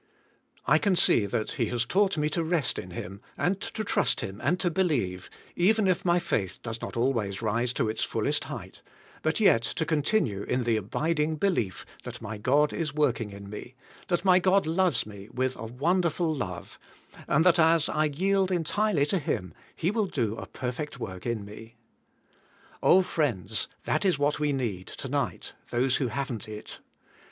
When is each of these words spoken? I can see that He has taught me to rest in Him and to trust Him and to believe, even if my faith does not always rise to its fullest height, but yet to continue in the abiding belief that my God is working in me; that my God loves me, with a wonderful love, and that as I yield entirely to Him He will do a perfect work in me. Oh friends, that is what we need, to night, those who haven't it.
I 0.65 0.79
can 0.79 0.95
see 0.95 1.27
that 1.27 1.51
He 1.51 1.67
has 1.67 1.85
taught 1.85 2.17
me 2.17 2.27
to 2.31 2.43
rest 2.43 2.79
in 2.79 2.89
Him 2.89 3.21
and 3.37 3.61
to 3.61 3.83
trust 3.83 4.21
Him 4.21 4.41
and 4.43 4.59
to 4.59 4.71
believe, 4.71 5.29
even 5.55 5.85
if 5.85 6.03
my 6.03 6.17
faith 6.17 6.57
does 6.63 6.81
not 6.81 6.97
always 6.97 7.43
rise 7.43 7.71
to 7.73 7.87
its 7.87 8.03
fullest 8.03 8.45
height, 8.45 8.81
but 9.21 9.39
yet 9.39 9.61
to 9.61 9.85
continue 9.85 10.41
in 10.41 10.63
the 10.63 10.75
abiding 10.75 11.35
belief 11.35 11.85
that 12.01 12.19
my 12.19 12.39
God 12.39 12.73
is 12.73 12.95
working 12.95 13.29
in 13.29 13.47
me; 13.47 13.75
that 14.07 14.25
my 14.25 14.39
God 14.39 14.65
loves 14.65 15.05
me, 15.05 15.29
with 15.31 15.55
a 15.55 15.67
wonderful 15.67 16.33
love, 16.33 16.79
and 17.27 17.45
that 17.45 17.59
as 17.59 17.87
I 17.87 18.05
yield 18.05 18.51
entirely 18.51 19.05
to 19.05 19.19
Him 19.19 19.53
He 19.75 19.91
will 19.91 20.07
do 20.07 20.35
a 20.35 20.47
perfect 20.47 20.99
work 20.99 21.27
in 21.27 21.45
me. 21.45 21.75
Oh 22.81 23.03
friends, 23.03 23.67
that 23.83 24.03
is 24.03 24.17
what 24.17 24.39
we 24.39 24.51
need, 24.51 24.87
to 24.87 25.07
night, 25.09 25.53
those 25.69 25.97
who 25.97 26.07
haven't 26.07 26.49
it. 26.49 26.79